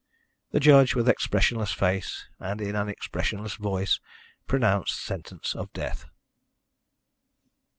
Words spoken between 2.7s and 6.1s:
an expressionless voice, pronounced sentence of death.